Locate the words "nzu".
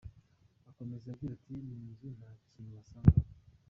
1.89-2.07